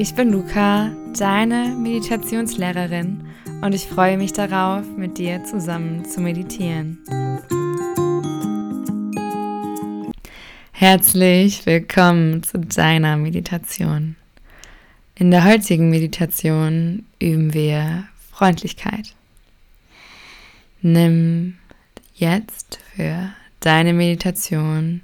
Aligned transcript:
Ich 0.00 0.14
bin 0.14 0.32
Luca, 0.32 0.90
deine 1.18 1.76
Meditationslehrerin 1.76 3.20
und 3.60 3.74
ich 3.74 3.86
freue 3.86 4.16
mich 4.16 4.32
darauf, 4.32 4.86
mit 4.96 5.18
dir 5.18 5.44
zusammen 5.44 6.06
zu 6.06 6.22
meditieren. 6.22 7.00
Herzlich 10.72 11.66
willkommen 11.66 12.42
zu 12.42 12.60
deiner 12.60 13.18
Meditation. 13.18 14.16
In 15.16 15.30
der 15.30 15.44
heutigen 15.44 15.90
Meditation 15.90 17.04
üben 17.18 17.52
wir 17.52 18.04
Freundlichkeit. 18.32 19.14
Nimm 20.80 21.58
jetzt 22.14 22.78
für 22.96 23.34
deine 23.60 23.92
Meditation 23.92 25.02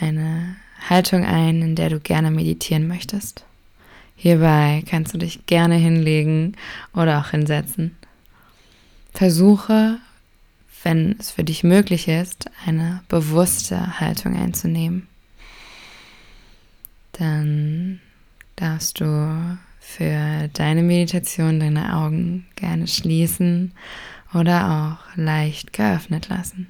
eine 0.00 0.56
Haltung 0.88 1.22
ein, 1.26 1.60
in 1.60 1.76
der 1.76 1.90
du 1.90 2.00
gerne 2.00 2.30
meditieren 2.30 2.88
möchtest. 2.88 3.44
Hierbei 4.22 4.84
kannst 4.86 5.14
du 5.14 5.18
dich 5.18 5.46
gerne 5.46 5.76
hinlegen 5.76 6.54
oder 6.92 7.20
auch 7.20 7.30
hinsetzen. 7.30 7.96
Versuche, 9.14 9.96
wenn 10.82 11.16
es 11.18 11.30
für 11.30 11.42
dich 11.42 11.64
möglich 11.64 12.06
ist, 12.06 12.50
eine 12.66 13.02
bewusste 13.08 13.98
Haltung 13.98 14.36
einzunehmen. 14.36 15.08
Dann 17.12 18.00
darfst 18.56 19.00
du 19.00 19.56
für 19.80 20.50
deine 20.52 20.82
Meditation 20.82 21.58
deine 21.58 21.96
Augen 21.96 22.44
gerne 22.56 22.88
schließen 22.88 23.72
oder 24.34 24.98
auch 25.00 25.16
leicht 25.16 25.72
geöffnet 25.72 26.28
lassen. 26.28 26.66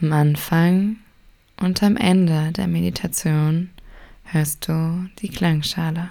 Am 0.00 0.12
Anfang 0.12 0.98
und 1.58 1.82
am 1.82 1.96
Ende 1.96 2.52
der 2.52 2.68
Meditation 2.68 3.70
hörst 4.32 4.68
du 4.68 5.08
die 5.18 5.28
Klangschale. 5.28 6.10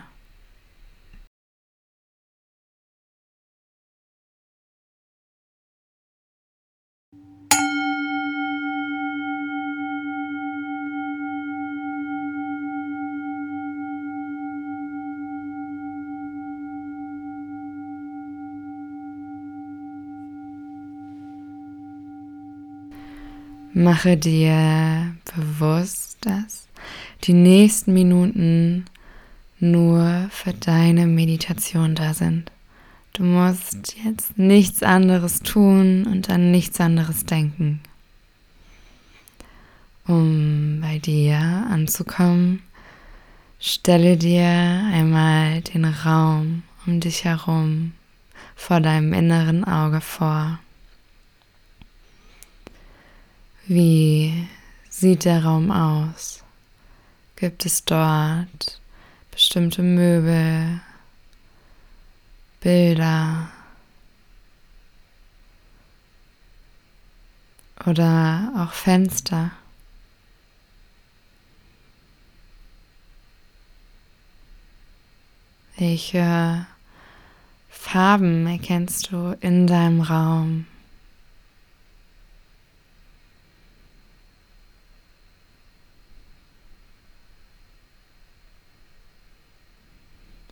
Mache 23.71 24.17
dir 24.17 25.15
bewusst, 25.35 26.17
dass 26.21 26.68
die 27.23 27.33
nächsten 27.33 27.93
Minuten 27.93 28.85
nur 29.59 30.27
für 30.31 30.53
deine 30.53 31.07
Meditation 31.07 31.95
da 31.95 32.13
sind. 32.13 32.51
Du 33.13 33.23
musst 33.23 33.95
jetzt 34.03 34.37
nichts 34.37 34.83
anderes 34.83 35.41
tun 35.41 36.05
und 36.05 36.29
an 36.29 36.51
nichts 36.51 36.79
anderes 36.79 37.25
denken. 37.25 37.81
Um 40.07 40.79
bei 40.81 40.99
dir 40.99 41.37
anzukommen, 41.69 42.63
stelle 43.59 44.17
dir 44.17 44.45
einmal 44.45 45.61
den 45.61 45.85
Raum 45.85 46.63
um 46.85 46.99
dich 46.99 47.25
herum 47.25 47.91
vor 48.55 48.79
deinem 48.79 49.13
inneren 49.13 49.63
Auge 49.63 50.01
vor. 50.01 50.59
Wie 53.67 54.47
sieht 54.89 55.25
der 55.25 55.43
Raum 55.43 55.69
aus? 55.69 56.43
Gibt 57.39 57.65
es 57.65 57.85
dort 57.85 58.81
bestimmte 59.31 59.81
Möbel, 59.81 60.81
Bilder 62.59 63.49
oder 67.85 68.51
auch 68.57 68.73
Fenster? 68.73 69.51
Welche 75.77 76.65
Farben 77.69 78.47
erkennst 78.47 79.13
du 79.13 79.37
in 79.39 79.65
deinem 79.65 80.01
Raum? 80.01 80.65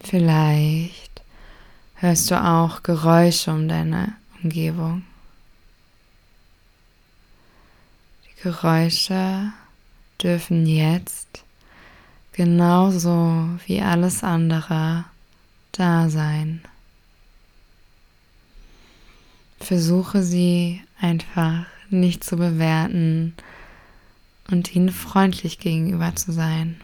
Vielleicht 0.09 1.22
hörst 1.95 2.31
du 2.31 2.41
auch 2.41 2.81
Geräusche 2.81 3.51
um 3.51 3.68
deine 3.68 4.13
Umgebung. 4.41 5.03
Die 8.23 8.41
Geräusche 8.44 9.51
dürfen 10.23 10.66
jetzt 10.66 11.44
genauso 12.31 13.50
wie 13.66 13.81
alles 13.81 14.23
andere 14.23 15.03
da 15.73 16.09
sein. 16.09 16.62
Versuche 19.59 20.23
sie 20.23 20.81
einfach 21.01 21.66
nicht 21.90 22.23
zu 22.23 22.38
bewerten 22.38 23.35
und 24.50 24.73
ihnen 24.73 24.94
freundlich 24.94 25.59
gegenüber 25.59 26.16
zu 26.16 26.31
sein. 26.31 26.79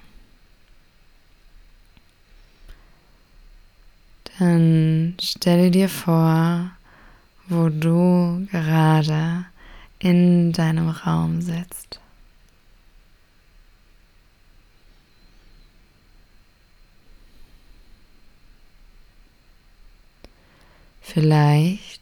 Dann 4.39 5.15
stelle 5.21 5.69
dir 5.69 5.89
vor, 5.89 6.71
wo 7.47 7.69
du 7.69 8.47
gerade 8.51 9.45
in 9.99 10.51
deinem 10.51 10.89
Raum 10.89 11.41
sitzt. 11.41 11.99
Vielleicht 21.01 22.01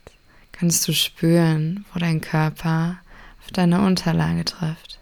kannst 0.54 0.88
du 0.88 0.94
spüren, 0.94 1.86
wo 1.94 2.00
dein 2.00 2.22
Körper 2.22 3.00
auf 3.42 3.52
deine 3.52 3.82
Unterlage 3.82 4.46
trifft. 4.46 5.01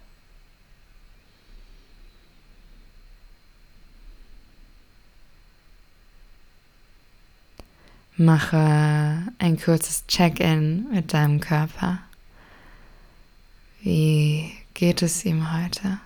Mache 8.20 9.32
ein 9.38 9.58
kurzes 9.58 10.06
Check-in 10.06 10.90
mit 10.92 11.14
deinem 11.14 11.40
Körper. 11.40 12.00
Wie 13.80 14.52
geht 14.74 15.00
es 15.00 15.24
ihm 15.24 15.54
heute? 15.54 16.00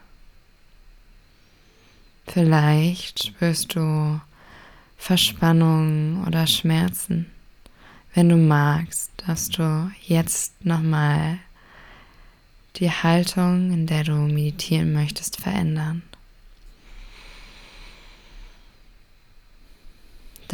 Vielleicht 2.28 3.24
spürst 3.24 3.74
du 3.74 4.20
Verspannung 4.96 6.22
oder 6.24 6.46
Schmerzen. 6.46 7.26
Wenn 8.14 8.28
du 8.28 8.36
magst, 8.36 9.10
darfst 9.16 9.58
du 9.58 9.90
jetzt 10.00 10.64
nochmal 10.64 11.38
die 12.76 12.92
Haltung, 12.92 13.72
in 13.72 13.88
der 13.88 14.04
du 14.04 14.12
meditieren 14.12 14.92
möchtest, 14.92 15.40
verändern. 15.40 16.04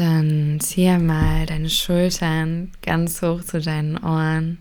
Dann 0.00 0.58
ziehe 0.60 0.98
mal 0.98 1.44
deine 1.44 1.68
Schultern 1.68 2.72
ganz 2.80 3.20
hoch 3.20 3.44
zu 3.44 3.60
deinen 3.60 3.98
Ohren 3.98 4.56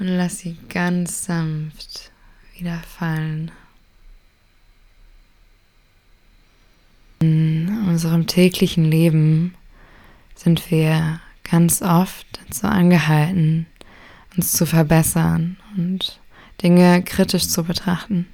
und 0.00 0.08
lass 0.08 0.40
sie 0.40 0.56
ganz 0.68 1.26
sanft 1.26 2.10
wieder 2.56 2.82
fallen. 2.98 3.52
In 7.20 7.68
unserem 7.86 8.26
täglichen 8.26 8.86
Leben 8.86 9.54
sind 10.34 10.72
wir 10.72 11.20
ganz 11.48 11.80
oft 11.80 12.26
dazu 12.48 12.66
angehalten, 12.66 13.66
uns 14.36 14.50
zu 14.50 14.66
verbessern 14.66 15.56
und 15.76 16.18
Dinge 16.64 17.04
kritisch 17.04 17.46
zu 17.46 17.62
betrachten. 17.62 18.26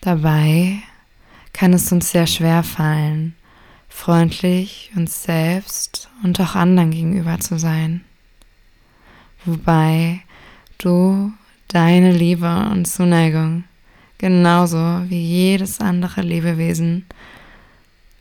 Dabei 0.00 0.78
kann 1.52 1.72
es 1.72 1.90
uns 1.90 2.12
sehr 2.12 2.28
schwer 2.28 2.62
fallen, 2.62 3.34
freundlich 3.92 4.90
uns 4.96 5.22
selbst 5.22 6.08
und 6.22 6.40
auch 6.40 6.54
anderen 6.54 6.90
gegenüber 6.90 7.38
zu 7.38 7.58
sein. 7.58 8.04
Wobei 9.44 10.20
du 10.78 11.32
deine 11.68 12.12
Liebe 12.12 12.68
und 12.70 12.86
Zuneigung 12.86 13.64
genauso 14.18 14.78
wie 15.08 15.22
jedes 15.22 15.80
andere 15.80 16.22
Lebewesen 16.22 17.06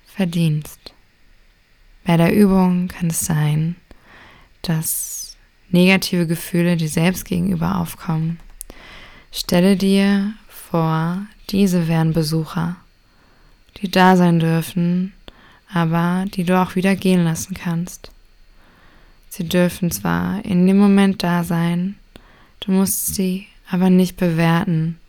verdienst. 0.06 0.94
Bei 2.03 2.18
der 2.18 2.35
Übung 2.35 2.88
kann 2.88 3.09
es 3.09 3.25
sein, 3.25 3.75
dass 4.62 5.38
negative 5.69 6.27
Gefühle 6.27 6.77
dir 6.77 6.89
selbst 6.89 7.25
gegenüber 7.25 7.77
aufkommen. 7.77 8.39
Stelle 9.31 9.77
dir 9.77 10.33
vor, 10.47 11.25
diese 11.50 11.88
wären 11.88 12.13
Besucher 12.13 12.77
die 13.77 13.89
da 13.89 14.15
sein 14.15 14.39
dürfen, 14.39 15.13
aber 15.73 16.25
die 16.27 16.44
du 16.44 16.59
auch 16.59 16.75
wieder 16.75 16.95
gehen 16.95 17.23
lassen 17.23 17.53
kannst. 17.53 18.12
Sie 19.29 19.47
dürfen 19.47 19.91
zwar 19.91 20.44
in 20.44 20.68
dem 20.68 20.77
Moment 20.77 21.23
da 21.23 21.44
sein, 21.44 21.95
du 22.59 22.71
musst 22.71 23.15
sie 23.15 23.47
aber 23.69 23.89
nicht 23.89 24.18
bewerten 24.18 25.00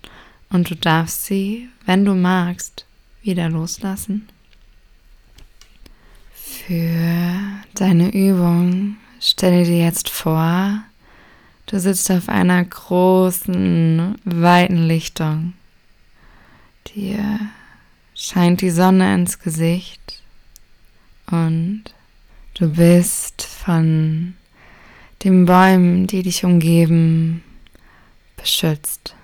und 0.51 0.71
du 0.71 0.77
darfst 0.77 1.25
sie, 1.25 1.69
wenn 1.87 2.05
du 2.05 2.15
magst, 2.15 2.87
wieder 3.23 3.49
loslassen. 3.49 4.29
Für 6.33 7.41
deine 7.75 8.13
Übung 8.15 8.97
stelle 9.21 9.65
dir 9.65 9.79
jetzt 9.79 10.09
vor, 10.09 10.81
du 11.67 11.81
sitzt 11.81 12.11
auf 12.13 12.29
einer 12.29 12.65
großen, 12.65 14.17
weiten 14.25 14.87
Lichtung. 14.87 15.55
Dir 16.95 17.41
scheint 18.15 18.61
die 18.61 18.71
Sonne 18.71 19.15
ins 19.15 19.41
Gesicht 19.41 20.22
und 21.31 21.85
du 22.55 22.69
bist 22.69 23.43
von 23.43 24.35
den 25.25 25.47
Bäumen, 25.47 26.07
die 26.07 26.23
dich 26.23 26.45
umgeben, 26.45 27.43
beschützt. 28.37 29.15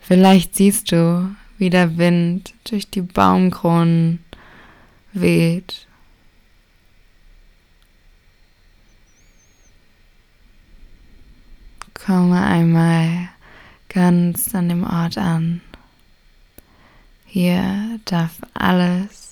Vielleicht 0.00 0.54
siehst 0.56 0.92
du, 0.92 1.34
wie 1.56 1.70
der 1.70 1.96
Wind 1.96 2.54
durch 2.64 2.90
die 2.90 3.00
Baumkronen 3.00 4.22
weht. 5.12 5.86
Komme 11.94 12.42
einmal 12.42 13.30
ganz 13.88 14.54
an 14.54 14.68
dem 14.68 14.84
Ort 14.84 15.16
an. 15.16 15.62
Hier 17.24 17.98
darf 18.04 18.32
alles 18.52 19.23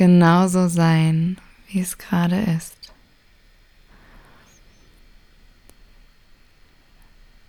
genauso 0.00 0.66
sein, 0.68 1.36
wie 1.68 1.80
es 1.80 1.98
gerade 1.98 2.40
ist. 2.56 2.74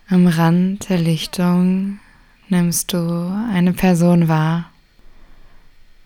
Am 0.09 0.27
Rand 0.27 0.89
der 0.89 0.97
Lichtung 0.97 1.99
nimmst 2.49 2.91
du 2.91 2.99
eine 3.53 3.71
Person 3.71 4.27
wahr. 4.27 4.69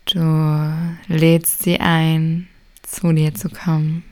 Du 0.04 0.72
lädst 1.08 1.64
sie 1.64 1.80
ein, 1.80 2.46
zu 2.82 3.12
dir 3.12 3.34
zu 3.34 3.48
kommen. 3.48 4.04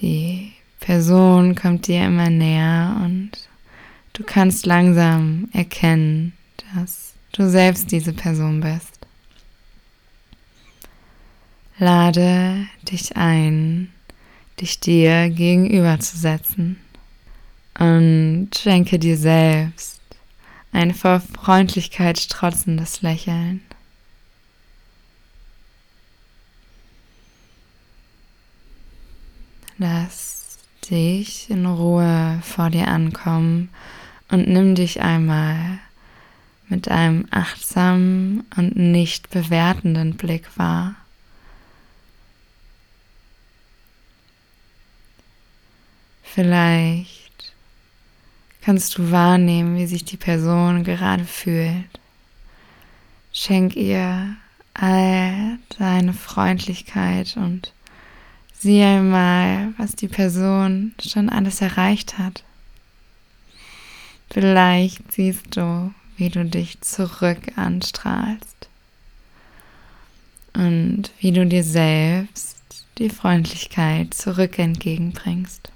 Die 0.00 0.52
Person 0.80 1.54
kommt 1.54 1.86
dir 1.86 2.06
immer 2.06 2.28
näher 2.28 3.00
und 3.04 3.30
du 4.14 4.24
kannst 4.24 4.66
langsam 4.66 5.48
erkennen, 5.52 6.32
dass 6.74 7.12
du 7.30 7.48
selbst 7.48 7.92
diese 7.92 8.12
Person 8.12 8.58
bist. 8.58 8.97
Lade 11.80 12.66
dich 12.82 13.16
ein, 13.16 13.92
dich 14.60 14.80
dir 14.80 15.30
gegenüberzusetzen 15.30 16.76
und 17.78 18.50
schenke 18.58 18.98
dir 18.98 19.16
selbst 19.16 20.00
ein 20.72 20.92
vor 20.92 21.20
Freundlichkeit 21.20 22.18
strotzendes 22.18 23.02
Lächeln. 23.02 23.62
Lass 29.78 30.58
dich 30.90 31.48
in 31.48 31.64
Ruhe 31.64 32.40
vor 32.42 32.70
dir 32.70 32.88
ankommen 32.88 33.68
und 34.28 34.48
nimm 34.48 34.74
dich 34.74 35.00
einmal 35.00 35.78
mit 36.68 36.88
einem 36.88 37.28
achtsamen 37.30 38.44
und 38.56 38.74
nicht 38.74 39.30
bewertenden 39.30 40.16
Blick 40.16 40.58
wahr. 40.58 40.96
Vielleicht 46.34 47.54
kannst 48.60 48.98
du 48.98 49.10
wahrnehmen, 49.10 49.76
wie 49.76 49.86
sich 49.86 50.04
die 50.04 50.16
Person 50.16 50.84
gerade 50.84 51.24
fühlt. 51.24 52.00
Schenk 53.32 53.76
ihr 53.76 54.36
all 54.74 55.58
deine 55.78 56.12
Freundlichkeit 56.12 57.36
und 57.36 57.72
sieh 58.52 58.82
einmal, 58.82 59.72
was 59.78 59.96
die 59.96 60.08
Person 60.08 60.94
schon 61.00 61.30
alles 61.30 61.60
erreicht 61.60 62.18
hat. 62.18 62.44
Vielleicht 64.30 65.12
siehst 65.12 65.56
du, 65.56 65.92
wie 66.16 66.28
du 66.28 66.44
dich 66.44 66.80
zurück 66.82 67.56
anstrahlst 67.56 68.68
und 70.52 71.10
wie 71.20 71.32
du 71.32 71.46
dir 71.46 71.64
selbst 71.64 72.58
die 72.98 73.10
Freundlichkeit 73.10 74.12
zurück 74.12 74.58
entgegenbringst. 74.58 75.70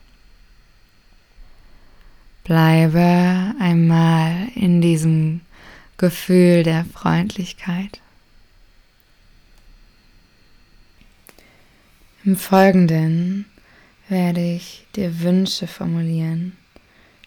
Bleibe 2.45 3.55
einmal 3.61 4.49
in 4.57 4.81
diesem 4.81 5.43
Gefühl 5.97 6.65
der 6.65 6.85
Freundlichkeit. 6.85 8.01
Im 12.25 12.37
Folgenden 12.37 13.47
werde 14.09 14.41
ich 14.41 14.87
dir 14.97 15.21
Wünsche 15.21 15.69
formulieren, 15.69 16.57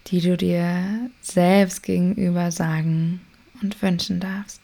die 0.08 0.20
du 0.20 0.36
dir 0.36 1.10
selbst 1.22 1.84
gegenüber 1.84 2.52
sagen 2.52 3.22
und 3.62 3.82
wünschen 3.82 4.20
darfst. 4.20 4.62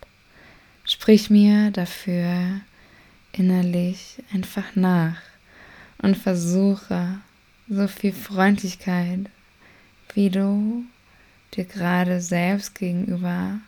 Sprich 0.84 1.30
mir 1.30 1.72
dafür 1.72 2.62
innerlich 3.32 4.22
einfach 4.34 4.76
nach 4.76 5.22
und 6.02 6.18
versuche 6.18 7.20
so 7.70 7.88
viel 7.88 8.12
Freundlichkeit 8.12 9.30
wie 10.16 10.30
du 10.30 10.84
dir 11.54 11.66
gerade 11.66 12.22
selbst 12.22 12.76
gegenüber 12.76 13.60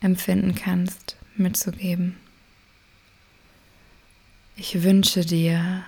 empfinden 0.00 0.54
kannst, 0.54 1.16
mitzugeben. 1.36 2.16
Ich 4.56 4.82
wünsche 4.82 5.24
dir, 5.24 5.84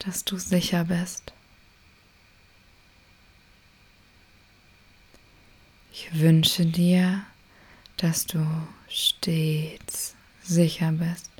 dass 0.00 0.24
du 0.24 0.36
sicher 0.38 0.84
bist. 0.84 1.32
Ich 5.92 6.18
wünsche 6.18 6.66
dir, 6.66 7.24
dass 7.96 8.26
du 8.26 8.44
stets 8.88 10.16
sicher 10.42 10.90
bist. 10.92 11.33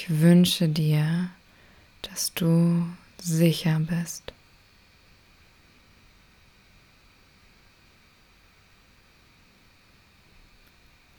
Ich 0.00 0.20
wünsche 0.20 0.68
dir, 0.68 1.28
dass 2.02 2.32
du 2.32 2.86
sicher 3.20 3.80
bist. 3.80 4.32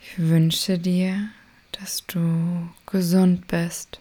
Ich 0.01 0.17
wünsche 0.17 0.79
dir, 0.79 1.29
dass 1.74 2.05
du 2.07 2.69
gesund 2.86 3.48
bist. 3.48 4.00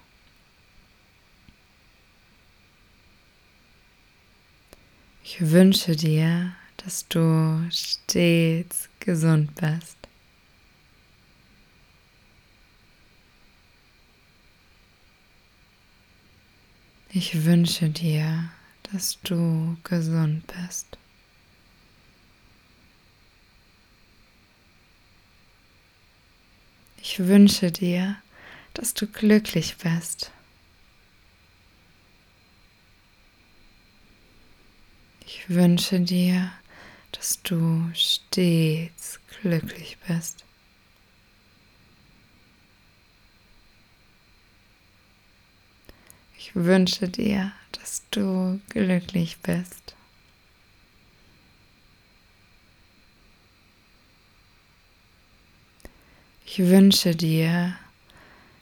Ich 5.24 5.40
wünsche 5.40 5.96
dir, 5.96 6.54
dass 6.76 7.08
du 7.08 7.66
stets 7.72 8.88
gesund 9.00 9.56
bist. 9.56 9.97
Ich 17.10 17.46
wünsche 17.46 17.88
dir, 17.88 18.50
dass 18.92 19.18
du 19.22 19.78
gesund 19.82 20.44
bist. 20.46 20.98
Ich 27.00 27.18
wünsche 27.20 27.72
dir, 27.72 28.16
dass 28.74 28.92
du 28.92 29.06
glücklich 29.06 29.76
bist. 29.78 30.32
Ich 35.24 35.48
wünsche 35.48 36.00
dir, 36.00 36.52
dass 37.12 37.40
du 37.42 37.90
stets 37.94 39.18
glücklich 39.40 39.96
bist. 40.06 40.44
Ich 46.40 46.54
wünsche 46.54 47.08
dir, 47.08 47.50
dass 47.72 48.04
du 48.12 48.60
glücklich 48.68 49.38
bist. 49.38 49.96
Ich 56.46 56.60
wünsche 56.60 57.16
dir, 57.16 57.76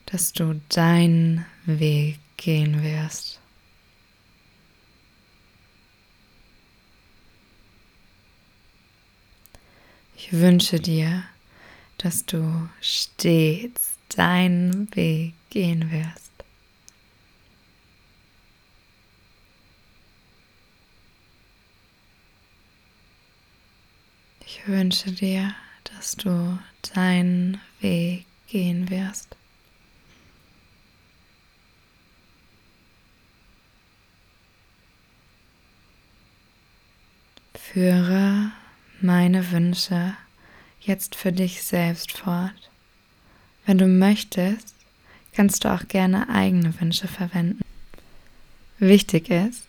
dass 0.06 0.32
du 0.32 0.58
deinen 0.70 1.44
Weg 1.66 2.18
gehen 2.38 2.82
wirst. 2.82 3.40
Ich 10.16 10.32
wünsche 10.32 10.80
dir, 10.80 11.24
dass 11.98 12.24
du 12.24 12.68
stets 12.80 13.98
deinen 14.08 14.94
Weg 14.96 15.34
gehen 15.50 15.90
wirst. 15.90 16.25
Wünsche 24.66 25.12
dir, 25.12 25.54
dass 25.84 26.16
du 26.16 26.58
deinen 26.94 27.60
Weg 27.80 28.26
gehen 28.48 28.90
wirst. 28.90 29.36
Führe 37.54 38.50
meine 39.00 39.50
Wünsche 39.50 40.14
jetzt 40.80 41.14
für 41.14 41.32
dich 41.32 41.62
selbst 41.62 42.12
fort. 42.12 42.70
Wenn 43.66 43.78
du 43.78 43.86
möchtest, 43.86 44.74
kannst 45.32 45.64
du 45.64 45.72
auch 45.72 45.86
gerne 45.88 46.28
eigene 46.28 46.78
Wünsche 46.80 47.08
verwenden. 47.08 47.62
Wichtig 48.78 49.30
ist, 49.30 49.66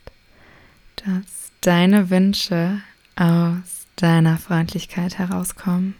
dass 0.97 1.51
deine 1.61 2.09
Wünsche 2.09 2.81
aus 3.15 3.86
deiner 3.97 4.37
Freundlichkeit 4.37 5.17
herauskommen. 5.17 5.95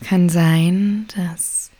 Kann 0.00 0.28
sein, 0.28 1.06
dass 1.16 1.70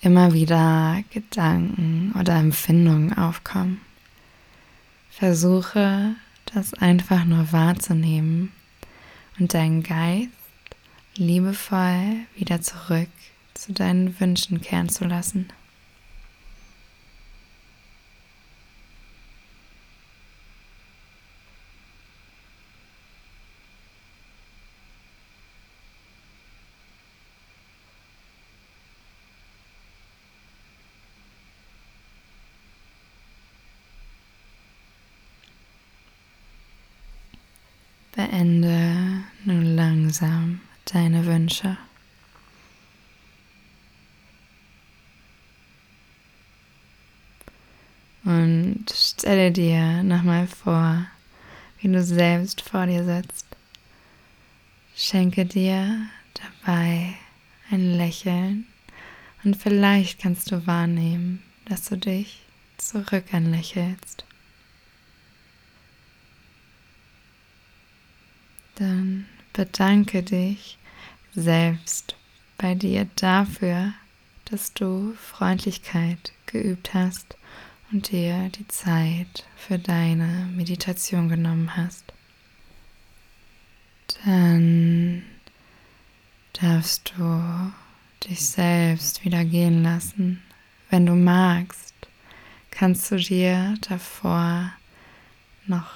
immer 0.00 0.32
wieder 0.32 1.02
Gedanken 1.10 2.12
oder 2.18 2.36
Empfindungen 2.36 3.16
aufkommen. 3.16 3.80
Versuche 5.10 6.14
das 6.54 6.74
einfach 6.74 7.24
nur 7.24 7.52
wahrzunehmen 7.52 8.52
und 9.38 9.54
deinen 9.54 9.82
Geist 9.82 10.28
liebevoll 11.16 12.16
wieder 12.36 12.60
zurück 12.60 13.08
zu 13.54 13.72
deinen 13.72 14.18
Wünschen 14.20 14.60
kehren 14.60 14.88
zu 14.88 15.04
lassen. 15.04 15.48
Beende 38.30 39.24
nun 39.44 39.74
langsam 39.74 40.60
deine 40.84 41.24
Wünsche. 41.24 41.78
Und 48.24 48.84
stelle 48.90 49.50
dir 49.50 50.02
nochmal 50.02 50.46
vor, 50.46 51.06
wie 51.80 51.88
du 51.88 52.02
selbst 52.02 52.60
vor 52.60 52.86
dir 52.86 53.04
sitzt. 53.04 53.46
Schenke 54.94 55.46
dir 55.46 56.08
dabei 56.34 57.14
ein 57.70 57.96
Lächeln 57.96 58.66
und 59.42 59.56
vielleicht 59.56 60.20
kannst 60.20 60.50
du 60.52 60.66
wahrnehmen, 60.66 61.42
dass 61.64 61.88
du 61.88 61.96
dich 61.96 62.40
zurück 62.76 63.32
anlächelst. 63.32 64.27
Dann 68.78 69.26
bedanke 69.52 70.22
dich 70.22 70.78
selbst 71.34 72.14
bei 72.58 72.74
dir 72.74 73.08
dafür, 73.16 73.92
dass 74.46 74.72
du 74.72 75.14
Freundlichkeit 75.14 76.32
geübt 76.46 76.94
hast 76.94 77.36
und 77.90 78.10
dir 78.10 78.50
die 78.50 78.68
Zeit 78.68 79.46
für 79.56 79.78
deine 79.78 80.48
Meditation 80.54 81.28
genommen 81.28 81.76
hast. 81.76 82.04
Dann 84.24 85.22
darfst 86.52 87.12
du 87.16 87.72
dich 88.28 88.48
selbst 88.48 89.24
wieder 89.24 89.44
gehen 89.44 89.82
lassen. 89.82 90.42
Wenn 90.90 91.06
du 91.06 91.14
magst, 91.14 91.94
kannst 92.70 93.10
du 93.10 93.16
dir 93.16 93.74
davor 93.88 94.72
noch 95.66 95.90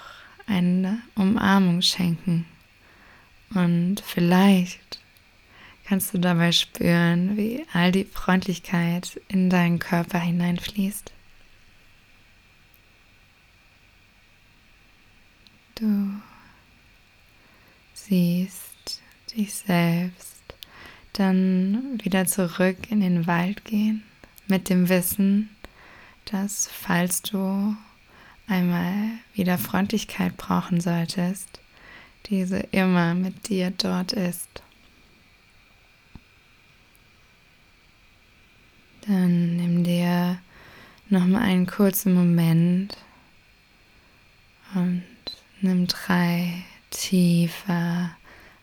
eine 0.46 1.00
Umarmung 1.14 1.80
schenken 1.80 2.46
und 3.54 4.02
vielleicht 4.04 5.00
kannst 5.84 6.14
du 6.14 6.18
dabei 6.18 6.52
spüren, 6.52 7.36
wie 7.36 7.64
all 7.72 7.92
die 7.92 8.04
Freundlichkeit 8.04 9.20
in 9.28 9.50
deinen 9.50 9.78
Körper 9.78 10.18
hineinfließt. 10.18 11.12
Du 15.74 16.14
siehst 17.94 19.02
dich 19.34 19.54
selbst 19.54 20.42
dann 21.12 22.00
wieder 22.02 22.26
zurück 22.26 22.76
in 22.90 23.00
den 23.00 23.26
Wald 23.26 23.64
gehen 23.64 24.02
mit 24.46 24.68
dem 24.68 24.88
Wissen, 24.88 25.50
dass 26.26 26.68
falls 26.68 27.22
du 27.22 27.76
einmal 28.46 28.94
wieder 29.34 29.58
Freundlichkeit 29.58 30.36
brauchen 30.36 30.80
solltest, 30.80 31.60
diese 32.26 32.58
immer 32.70 33.14
mit 33.14 33.48
dir 33.48 33.70
dort 33.70 34.12
ist. 34.12 34.62
Dann 39.06 39.56
nimm 39.56 39.84
dir 39.84 40.38
nochmal 41.08 41.42
einen 41.42 41.66
kurzen 41.66 42.14
Moment 42.14 42.96
und 44.74 45.02
nimm 45.60 45.86
drei 45.86 46.64
tiefe 46.90 48.10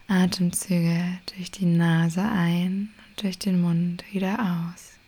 Atemzüge 0.08 1.20
durch 1.36 1.52
die 1.52 1.66
Nase 1.66 2.22
ein 2.22 2.90
und 3.08 3.24
durch 3.24 3.38
den 3.38 3.62
Mund 3.62 4.04
wieder 4.12 4.40
aus. 4.40 4.99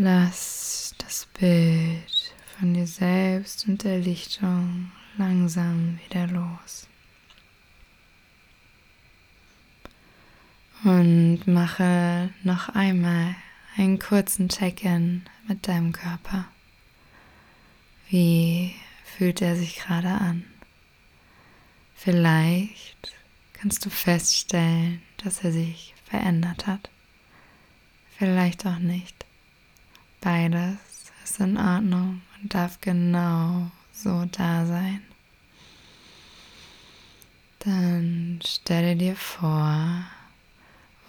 Lass 0.00 0.94
das 0.98 1.26
Bild 1.40 2.32
von 2.56 2.72
dir 2.72 2.86
selbst 2.86 3.66
und 3.66 3.82
der 3.82 3.98
Lichtung 3.98 4.92
langsam 5.16 5.98
wieder 6.06 6.28
los. 6.28 6.86
Und 10.84 11.48
mache 11.48 12.30
noch 12.44 12.68
einmal 12.68 13.34
einen 13.76 13.98
kurzen 13.98 14.48
Check-in 14.48 15.24
mit 15.48 15.66
deinem 15.66 15.90
Körper. 15.90 16.44
Wie 18.08 18.76
fühlt 19.02 19.42
er 19.42 19.56
sich 19.56 19.80
gerade 19.80 20.10
an? 20.10 20.44
Vielleicht 21.96 23.16
kannst 23.52 23.84
du 23.84 23.90
feststellen, 23.90 25.02
dass 25.24 25.42
er 25.42 25.50
sich 25.50 25.92
verändert 26.04 26.68
hat. 26.68 26.88
Vielleicht 28.16 28.64
auch 28.64 28.78
nicht. 28.78 29.24
Beides 30.20 31.12
ist 31.22 31.38
in 31.38 31.56
Ordnung 31.56 32.22
und 32.42 32.54
darf 32.54 32.80
genau 32.80 33.70
so 33.92 34.24
da 34.26 34.66
sein. 34.66 35.02
Dann 37.60 38.40
stelle 38.44 38.96
dir 38.96 39.14
vor, 39.16 40.04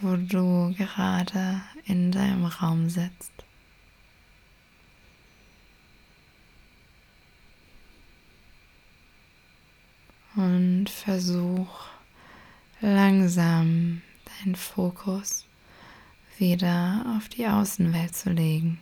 wo 0.01 0.16
du 0.16 0.74
gerade 0.78 1.62
in 1.86 2.12
deinem 2.12 2.46
Raum 2.46 2.89
sitzt. 2.89 3.32
Und 10.36 10.89
versuch 10.89 11.88
langsam 12.80 14.01
deinen 14.25 14.56
Fokus 14.56 15.46
wieder 16.38 17.16
auf 17.18 17.28
die 17.28 17.48
Außenwelt 17.48 18.16
zu 18.16 18.30
legen. 18.30 18.80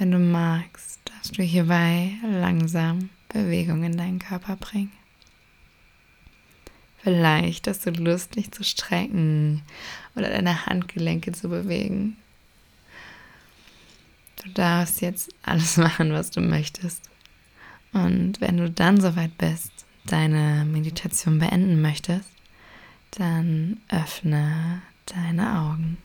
Wenn 0.00 0.12
du 0.12 0.18
magst, 0.18 0.98
darfst 1.04 1.36
du 1.36 1.42
hierbei 1.42 2.12
langsam 2.22 3.10
Bewegung 3.28 3.84
in 3.84 3.98
deinen 3.98 4.18
Körper 4.18 4.56
bringen. 4.56 4.92
Vielleicht 7.02 7.68
hast 7.68 7.84
du 7.84 7.90
Lust, 7.90 8.34
dich 8.34 8.50
zu 8.50 8.64
strecken 8.64 9.60
oder 10.16 10.30
deine 10.30 10.64
Handgelenke 10.64 11.32
zu 11.32 11.50
bewegen. 11.50 12.16
Du 14.42 14.48
darfst 14.52 15.02
jetzt 15.02 15.34
alles 15.42 15.76
machen, 15.76 16.14
was 16.14 16.30
du 16.30 16.40
möchtest. 16.40 17.10
Und 17.92 18.40
wenn 18.40 18.56
du 18.56 18.70
dann 18.70 19.02
soweit 19.02 19.36
bist, 19.36 19.84
deine 20.06 20.64
Meditation 20.64 21.38
beenden 21.38 21.82
möchtest, 21.82 22.30
dann 23.10 23.76
öffne 23.90 24.80
deine 25.04 25.60
Augen. 25.60 25.98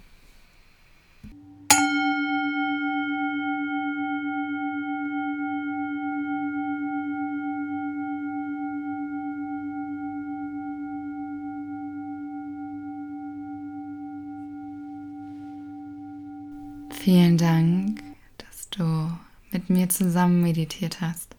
Vielen 17.06 17.38
Dank, 17.38 18.02
dass 18.40 18.68
du 18.72 19.12
mit 19.52 19.70
mir 19.70 19.90
zusammen 19.90 20.42
meditiert 20.42 21.02
hast. 21.02 21.36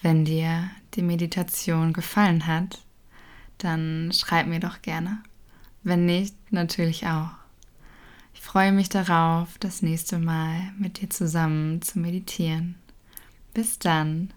Wenn 0.00 0.24
dir 0.24 0.70
die 0.94 1.02
Meditation 1.02 1.92
gefallen 1.92 2.46
hat, 2.46 2.80
dann 3.58 4.10
schreib 4.14 4.46
mir 4.46 4.60
doch 4.60 4.80
gerne. 4.80 5.18
Wenn 5.82 6.06
nicht, 6.06 6.34
natürlich 6.50 7.06
auch. 7.06 7.28
Ich 8.32 8.40
freue 8.40 8.72
mich 8.72 8.88
darauf, 8.88 9.58
das 9.60 9.82
nächste 9.82 10.18
Mal 10.18 10.72
mit 10.78 11.02
dir 11.02 11.10
zusammen 11.10 11.82
zu 11.82 11.98
meditieren. 11.98 12.76
Bis 13.52 13.78
dann. 13.78 14.32